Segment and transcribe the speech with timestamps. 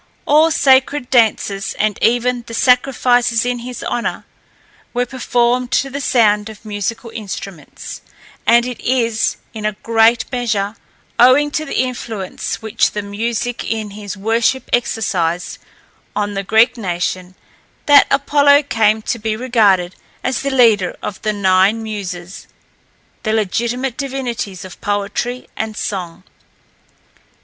[0.25, 4.25] All sacred dances, and even the sacrifices in his honour,
[4.95, 8.01] were performed to the sound of musical instruments;
[8.47, 10.75] and it is, in a great measure,
[11.19, 15.59] owing to the influence which the music in his worship exercised
[16.15, 17.35] on the Greek nation,
[17.85, 22.47] that Apollo came to be regarded as the leader of the nine Muses,
[23.21, 26.23] the legitimate divinities of poetry and song.